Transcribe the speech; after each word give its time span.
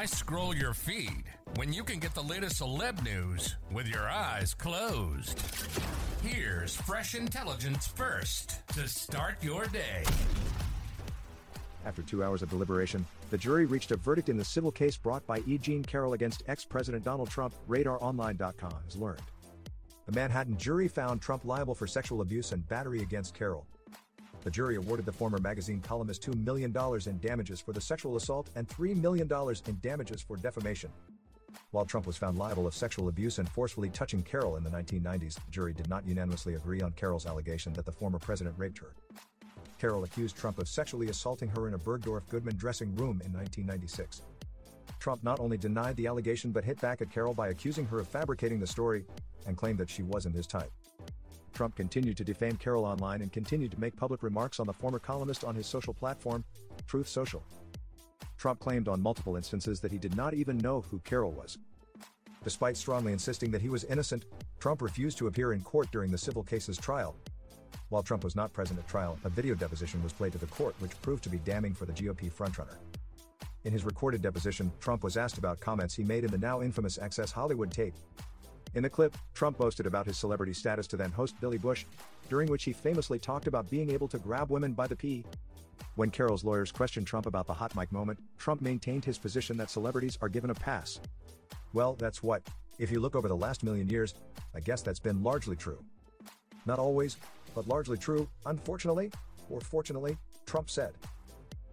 Why 0.00 0.06
scroll 0.06 0.56
your 0.56 0.72
feed 0.72 1.24
when 1.56 1.74
you 1.74 1.84
can 1.84 1.98
get 1.98 2.14
the 2.14 2.22
latest 2.22 2.62
celeb 2.62 3.04
news 3.04 3.56
with 3.70 3.86
your 3.86 4.08
eyes 4.08 4.54
closed? 4.54 5.38
Here's 6.22 6.74
fresh 6.74 7.14
intelligence 7.14 7.86
first 7.86 8.66
to 8.68 8.88
start 8.88 9.44
your 9.44 9.66
day. 9.66 10.04
After 11.84 12.00
two 12.00 12.24
hours 12.24 12.40
of 12.40 12.48
deliberation, 12.48 13.04
the 13.28 13.36
jury 13.36 13.66
reached 13.66 13.90
a 13.90 13.96
verdict 13.96 14.30
in 14.30 14.38
the 14.38 14.44
civil 14.44 14.72
case 14.72 14.96
brought 14.96 15.26
by 15.26 15.42
E. 15.46 15.58
Jean 15.58 15.84
Carroll 15.84 16.14
against 16.14 16.44
ex 16.48 16.64
President 16.64 17.04
Donald 17.04 17.28
Trump, 17.28 17.52
RadarOnline.com 17.68 18.72
has 18.86 18.96
learned. 18.96 19.20
The 20.06 20.12
Manhattan 20.12 20.56
jury 20.56 20.88
found 20.88 21.20
Trump 21.20 21.44
liable 21.44 21.74
for 21.74 21.86
sexual 21.86 22.22
abuse 22.22 22.52
and 22.52 22.66
battery 22.70 23.02
against 23.02 23.34
Carroll. 23.34 23.66
The 24.42 24.50
jury 24.50 24.76
awarded 24.76 25.04
the 25.04 25.12
former 25.12 25.38
magazine 25.38 25.80
columnist 25.80 26.22
$2 26.22 26.44
million 26.44 26.74
in 27.06 27.18
damages 27.18 27.60
for 27.60 27.72
the 27.72 27.80
sexual 27.80 28.16
assault 28.16 28.48
and 28.56 28.66
$3 28.66 28.96
million 28.96 29.28
in 29.66 29.78
damages 29.82 30.22
for 30.22 30.36
defamation. 30.36 30.90
While 31.72 31.84
Trump 31.84 32.06
was 32.06 32.16
found 32.16 32.38
liable 32.38 32.66
of 32.66 32.74
sexual 32.74 33.08
abuse 33.08 33.38
and 33.38 33.48
forcefully 33.48 33.90
touching 33.90 34.22
Carroll 34.22 34.56
in 34.56 34.64
the 34.64 34.70
1990s, 34.70 35.34
the 35.34 35.50
jury 35.50 35.72
did 35.72 35.88
not 35.88 36.06
unanimously 36.06 36.54
agree 36.54 36.80
on 36.80 36.92
Carroll's 36.92 37.26
allegation 37.26 37.72
that 37.74 37.84
the 37.84 37.92
former 37.92 38.18
president 38.18 38.56
raped 38.58 38.78
her. 38.78 38.94
Carroll 39.78 40.04
accused 40.04 40.36
Trump 40.36 40.58
of 40.58 40.68
sexually 40.68 41.08
assaulting 41.08 41.48
her 41.50 41.68
in 41.68 41.74
a 41.74 41.78
Bergdorf 41.78 42.28
Goodman 42.28 42.56
dressing 42.56 42.94
room 42.96 43.20
in 43.24 43.32
1996. 43.32 44.22
Trump 44.98 45.22
not 45.24 45.40
only 45.40 45.56
denied 45.56 45.96
the 45.96 46.06
allegation 46.06 46.50
but 46.50 46.64
hit 46.64 46.80
back 46.80 47.00
at 47.00 47.10
Carroll 47.10 47.34
by 47.34 47.48
accusing 47.48 47.86
her 47.86 48.00
of 48.00 48.08
fabricating 48.08 48.60
the 48.60 48.66
story 48.66 49.04
and 49.46 49.56
claimed 49.56 49.78
that 49.78 49.88
she 49.88 50.02
wasn't 50.02 50.34
his 50.34 50.46
type. 50.46 50.70
Trump 51.52 51.76
continued 51.76 52.16
to 52.16 52.24
defame 52.24 52.56
Carroll 52.56 52.84
online 52.84 53.22
and 53.22 53.32
continued 53.32 53.70
to 53.72 53.80
make 53.80 53.96
public 53.96 54.22
remarks 54.22 54.60
on 54.60 54.66
the 54.66 54.72
former 54.72 54.98
columnist 54.98 55.44
on 55.44 55.54
his 55.54 55.66
social 55.66 55.94
platform, 55.94 56.44
Truth 56.86 57.08
Social. 57.08 57.42
Trump 58.38 58.58
claimed 58.60 58.88
on 58.88 59.02
multiple 59.02 59.36
instances 59.36 59.80
that 59.80 59.92
he 59.92 59.98
did 59.98 60.16
not 60.16 60.34
even 60.34 60.56
know 60.58 60.80
who 60.80 60.98
Carroll 61.00 61.32
was. 61.32 61.58
Despite 62.42 62.76
strongly 62.76 63.12
insisting 63.12 63.50
that 63.50 63.60
he 63.60 63.68
was 63.68 63.84
innocent, 63.84 64.24
Trump 64.58 64.80
refused 64.80 65.18
to 65.18 65.26
appear 65.26 65.52
in 65.52 65.60
court 65.60 65.90
during 65.90 66.10
the 66.10 66.16
civil 66.16 66.42
case's 66.42 66.78
trial. 66.78 67.14
While 67.90 68.02
Trump 68.02 68.24
was 68.24 68.36
not 68.36 68.52
present 68.52 68.78
at 68.78 68.88
trial, 68.88 69.18
a 69.24 69.28
video 69.28 69.54
deposition 69.54 70.02
was 70.02 70.12
played 70.12 70.32
to 70.32 70.38
the 70.38 70.46
court 70.46 70.74
which 70.78 71.00
proved 71.02 71.22
to 71.24 71.28
be 71.28 71.38
damning 71.38 71.74
for 71.74 71.84
the 71.84 71.92
GOP 71.92 72.32
frontrunner. 72.32 72.76
In 73.64 73.72
his 73.72 73.84
recorded 73.84 74.22
deposition, 74.22 74.72
Trump 74.80 75.04
was 75.04 75.18
asked 75.18 75.36
about 75.36 75.60
comments 75.60 75.94
he 75.94 76.04
made 76.04 76.24
in 76.24 76.30
the 76.30 76.38
now 76.38 76.62
infamous 76.62 76.98
Access 76.98 77.30
Hollywood 77.30 77.70
tape. 77.70 77.94
In 78.74 78.82
the 78.82 78.90
clip, 78.90 79.16
Trump 79.34 79.58
boasted 79.58 79.86
about 79.86 80.06
his 80.06 80.16
celebrity 80.16 80.52
status 80.52 80.86
to 80.88 80.96
then 80.96 81.10
host 81.10 81.34
Billy 81.40 81.58
Bush, 81.58 81.84
during 82.28 82.48
which 82.48 82.64
he 82.64 82.72
famously 82.72 83.18
talked 83.18 83.48
about 83.48 83.68
being 83.68 83.90
able 83.90 84.06
to 84.08 84.18
grab 84.18 84.50
women 84.50 84.72
by 84.72 84.86
the 84.86 84.94
pee. 84.94 85.24
When 85.96 86.10
Carroll's 86.10 86.44
lawyers 86.44 86.70
questioned 86.70 87.06
Trump 87.06 87.26
about 87.26 87.46
the 87.46 87.54
hot 87.54 87.74
mic 87.74 87.90
moment, 87.90 88.20
Trump 88.38 88.60
maintained 88.60 89.04
his 89.04 89.18
position 89.18 89.56
that 89.56 89.70
celebrities 89.70 90.18
are 90.22 90.28
given 90.28 90.50
a 90.50 90.54
pass. 90.54 91.00
Well, 91.72 91.96
that's 91.98 92.22
what, 92.22 92.42
if 92.78 92.90
you 92.92 93.00
look 93.00 93.16
over 93.16 93.28
the 93.28 93.36
last 93.36 93.64
million 93.64 93.88
years, 93.88 94.14
I 94.54 94.60
guess 94.60 94.82
that's 94.82 95.00
been 95.00 95.22
largely 95.22 95.56
true. 95.56 95.82
Not 96.64 96.78
always, 96.78 97.16
but 97.54 97.66
largely 97.66 97.98
true, 97.98 98.28
unfortunately, 98.46 99.10
or 99.48 99.60
fortunately, 99.60 100.16
Trump 100.46 100.70
said. 100.70 100.92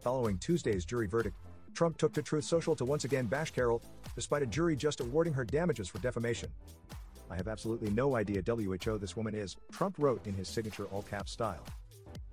Following 0.00 0.38
Tuesday's 0.38 0.84
jury 0.84 1.06
verdict, 1.06 1.36
Trump 1.76 1.98
took 1.98 2.14
to 2.14 2.22
Truth 2.22 2.44
Social 2.44 2.74
to 2.74 2.84
once 2.86 3.04
again 3.04 3.26
bash 3.26 3.50
Carroll, 3.50 3.82
despite 4.14 4.42
a 4.42 4.46
jury 4.46 4.74
just 4.76 5.00
awarding 5.00 5.34
her 5.34 5.44
damages 5.44 5.88
for 5.88 5.98
defamation. 5.98 6.48
I 7.30 7.36
have 7.36 7.48
absolutely 7.48 7.90
no 7.90 8.16
idea 8.16 8.42
WHO 8.44 8.98
this 8.98 9.14
woman 9.14 9.34
is, 9.34 9.56
Trump 9.72 9.96
wrote 9.98 10.26
in 10.26 10.34
his 10.34 10.48
signature 10.48 10.86
all 10.86 11.02
caps 11.02 11.32
style. 11.32 11.64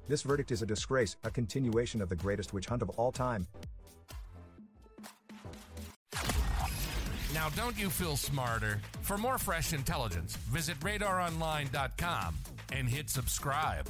This 0.07 0.21
verdict 0.21 0.51
is 0.51 0.61
a 0.61 0.65
disgrace, 0.65 1.17
a 1.25 1.29
continuation 1.29 2.01
of 2.01 2.07
the 2.07 2.15
greatest 2.15 2.53
witch 2.53 2.67
hunt 2.67 2.81
of 2.81 2.89
all 2.91 3.11
time. 3.11 3.45
Now, 7.33 7.49
don't 7.55 7.77
you 7.77 7.89
feel 7.89 8.15
smarter? 8.15 8.79
For 9.01 9.17
more 9.17 9.37
fresh 9.37 9.73
intelligence, 9.73 10.35
visit 10.35 10.79
radaronline.com 10.79 12.35
and 12.71 12.87
hit 12.87 13.09
subscribe. 13.09 13.89